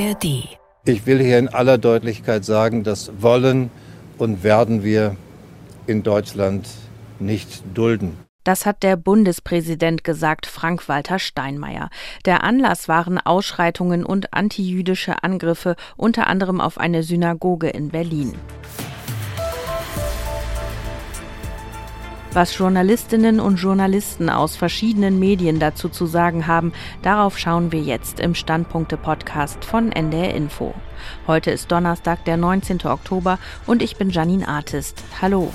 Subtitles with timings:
[0.00, 0.48] ARD.
[0.84, 3.70] Ich will hier in aller Deutlichkeit sagen, das wollen
[4.18, 5.16] und werden wir
[5.86, 6.68] in Deutschland
[7.18, 8.16] nicht dulden.
[8.44, 11.90] Das hat der Bundespräsident gesagt, Frank-Walter Steinmeier.
[12.24, 18.34] Der Anlass waren Ausschreitungen und antijüdische Angriffe, unter anderem auf eine Synagoge in Berlin.
[22.32, 26.72] Was Journalistinnen und Journalisten aus verschiedenen Medien dazu zu sagen haben,
[27.02, 30.72] darauf schauen wir jetzt im Standpunkte-Podcast von NDR Info.
[31.26, 32.82] Heute ist Donnerstag, der 19.
[32.84, 35.02] Oktober und ich bin Janine Artist.
[35.20, 35.50] Hallo.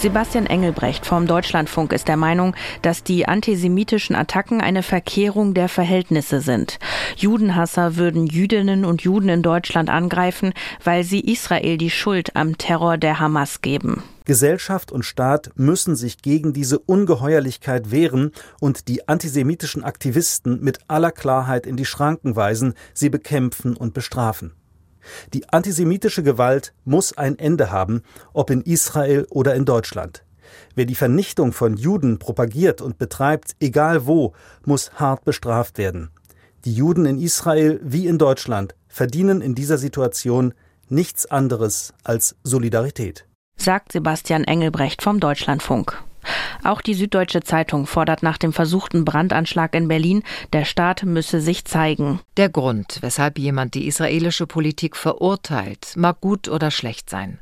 [0.00, 6.40] Sebastian Engelbrecht vom Deutschlandfunk ist der Meinung, dass die antisemitischen Attacken eine Verkehrung der Verhältnisse
[6.40, 6.78] sind.
[7.16, 10.52] Judenhasser würden Jüdinnen und Juden in Deutschland angreifen,
[10.84, 14.04] weil sie Israel die Schuld am Terror der Hamas geben.
[14.24, 21.10] Gesellschaft und Staat müssen sich gegen diese Ungeheuerlichkeit wehren und die antisemitischen Aktivisten mit aller
[21.10, 24.52] Klarheit in die Schranken weisen, sie bekämpfen und bestrafen.
[25.34, 30.24] Die antisemitische Gewalt muss ein Ende haben, ob in Israel oder in Deutschland.
[30.74, 34.32] Wer die Vernichtung von Juden propagiert und betreibt, egal wo,
[34.64, 36.10] muss hart bestraft werden.
[36.64, 40.54] Die Juden in Israel wie in Deutschland verdienen in dieser Situation
[40.88, 43.26] nichts anderes als Solidarität.
[43.56, 46.02] Sagt Sebastian Engelbrecht vom Deutschlandfunk.
[46.64, 51.64] Auch die Süddeutsche Zeitung fordert nach dem versuchten Brandanschlag in Berlin, der Staat müsse sich
[51.64, 52.20] zeigen.
[52.36, 57.38] Der Grund, weshalb jemand die israelische Politik verurteilt, mag gut oder schlecht sein.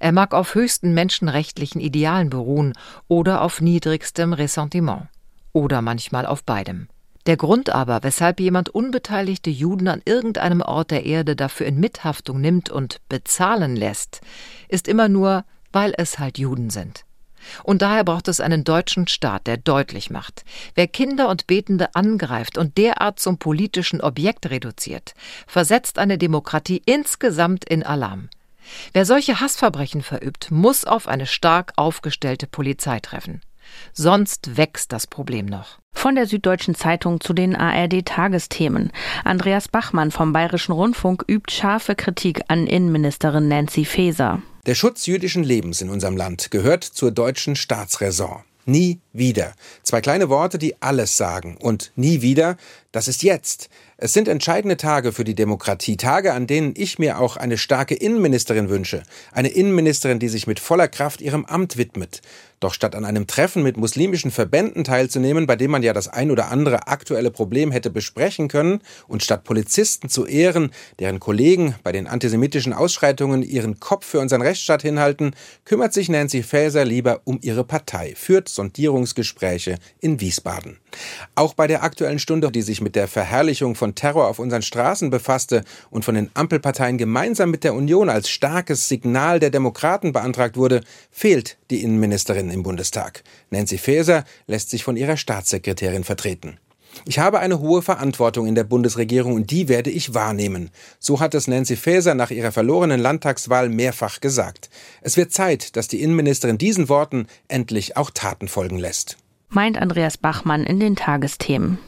[0.00, 2.74] Er mag auf höchsten menschenrechtlichen Idealen beruhen
[3.06, 5.08] oder auf niedrigstem Ressentiment.
[5.52, 6.88] Oder manchmal auf beidem.
[7.26, 12.40] Der Grund aber, weshalb jemand unbeteiligte Juden an irgendeinem Ort der Erde dafür in Mithaftung
[12.40, 14.20] nimmt und bezahlen lässt,
[14.68, 17.04] ist immer nur, weil es halt Juden sind.
[17.62, 20.44] Und daher braucht es einen deutschen Staat, der deutlich macht,
[20.74, 25.14] wer Kinder und Betende angreift und derart zum politischen Objekt reduziert,
[25.46, 28.28] versetzt eine Demokratie insgesamt in Alarm.
[28.92, 33.40] Wer solche Hassverbrechen verübt, muss auf eine stark aufgestellte Polizei treffen.
[33.92, 35.78] Sonst wächst das Problem noch.
[35.94, 38.92] Von der Süddeutschen Zeitung zu den ARD-Tagesthemen.
[39.24, 44.42] Andreas Bachmann vom Bayerischen Rundfunk übt scharfe Kritik an Innenministerin Nancy Faeser.
[44.66, 48.42] Der Schutz jüdischen Lebens in unserem Land gehört zur deutschen Staatsräson.
[48.66, 49.54] Nie wieder.
[49.82, 51.56] Zwei kleine Worte, die alles sagen.
[51.60, 52.56] Und nie wieder,
[52.92, 53.68] das ist jetzt.
[53.98, 57.94] Es sind entscheidende Tage für die Demokratie, Tage, an denen ich mir auch eine starke
[57.94, 59.02] Innenministerin wünsche,
[59.32, 62.22] eine Innenministerin, die sich mit voller Kraft ihrem Amt widmet.
[62.60, 66.30] Doch statt an einem Treffen mit muslimischen Verbänden teilzunehmen, bei dem man ja das ein
[66.30, 71.92] oder andere aktuelle Problem hätte besprechen können, und statt Polizisten zu ehren, deren Kollegen bei
[71.92, 75.34] den antisemitischen Ausschreitungen ihren Kopf für unseren Rechtsstaat hinhalten,
[75.64, 78.48] kümmert sich Nancy Faeser lieber um ihre Partei, führt
[79.08, 80.78] Sondierungsgespräche in Wiesbaden.
[81.34, 85.10] Auch bei der aktuellen Stunde, die sich mit der Verherrlichung von Terror auf unseren Straßen
[85.10, 90.56] befasste und von den Ampelparteien gemeinsam mit der Union als starkes Signal der Demokraten beantragt
[90.56, 93.22] wurde, fehlt die Innenministerin im Bundestag.
[93.50, 96.58] Nancy Faeser lässt sich von ihrer Staatssekretärin vertreten.
[97.04, 100.70] Ich habe eine hohe Verantwortung in der Bundesregierung und die werde ich wahrnehmen.
[100.98, 104.70] So hat es Nancy Faeser nach ihrer verlorenen Landtagswahl mehrfach gesagt.
[105.00, 109.16] Es wird Zeit, dass die Innenministerin diesen Worten endlich auch Taten folgen lässt
[109.48, 111.78] meint Andreas Bachmann in den Tagesthemen.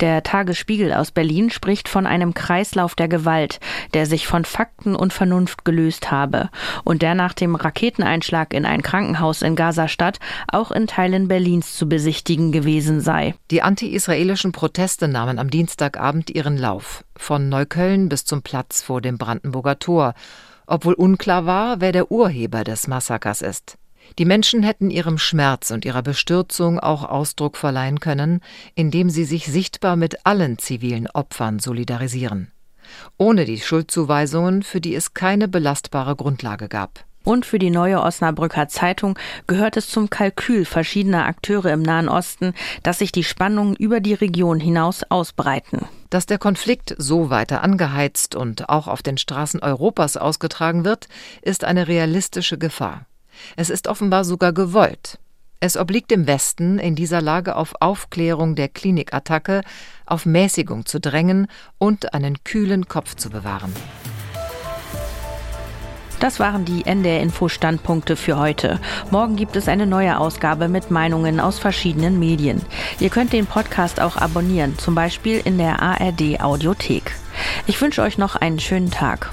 [0.00, 3.60] Der Tagesspiegel aus Berlin spricht von einem Kreislauf der Gewalt,
[3.94, 6.50] der sich von Fakten und Vernunft gelöst habe
[6.84, 10.18] und der nach dem Raketeneinschlag in ein Krankenhaus in Gaza-Stadt
[10.48, 13.34] auch in Teilen Berlins zu besichtigen gewesen sei.
[13.50, 19.18] Die anti-israelischen Proteste nahmen am Dienstagabend ihren Lauf, von Neukölln bis zum Platz vor dem
[19.18, 20.14] Brandenburger Tor,
[20.66, 23.78] obwohl unklar war, wer der Urheber des Massakers ist.
[24.18, 28.40] Die Menschen hätten ihrem Schmerz und ihrer Bestürzung auch Ausdruck verleihen können,
[28.74, 32.50] indem sie sich sichtbar mit allen zivilen Opfern solidarisieren.
[33.16, 37.04] Ohne die Schuldzuweisungen, für die es keine belastbare Grundlage gab.
[37.24, 42.54] Und für die neue Osnabrücker Zeitung gehört es zum Kalkül verschiedener Akteure im Nahen Osten,
[42.82, 45.84] dass sich die Spannungen über die Region hinaus ausbreiten.
[46.08, 51.08] Dass der Konflikt so weiter angeheizt und auch auf den Straßen Europas ausgetragen wird,
[51.42, 53.04] ist eine realistische Gefahr.
[53.56, 55.18] Es ist offenbar sogar gewollt.
[55.60, 59.62] Es obliegt dem Westen, in dieser Lage auf Aufklärung der Klinikattacke,
[60.06, 61.48] auf Mäßigung zu drängen
[61.78, 63.74] und einen kühlen Kopf zu bewahren.
[66.20, 68.80] Das waren die NDR-Info-Standpunkte für heute.
[69.10, 72.60] Morgen gibt es eine neue Ausgabe mit Meinungen aus verschiedenen Medien.
[72.98, 77.14] Ihr könnt den Podcast auch abonnieren, zum Beispiel in der ARD-Audiothek.
[77.66, 79.32] Ich wünsche euch noch einen schönen Tag.